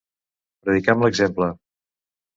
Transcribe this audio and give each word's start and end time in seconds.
Predicar 0.69 0.95
amb 0.95 1.05
l'exemple. 1.07 1.51